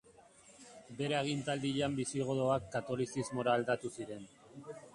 Bere 1.01 1.17
agintaldian 1.17 1.99
bisigodoak 2.01 2.67
katolizismora 2.77 3.57
aldatu 3.59 3.93
ziren. 3.97 4.27